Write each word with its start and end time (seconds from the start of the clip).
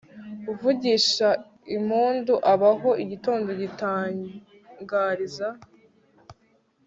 Uvugisha 0.51 1.27
impundu 1.75 2.33
abaho 2.53 2.89
igitondo 3.03 3.49
gitangariza 3.61 5.47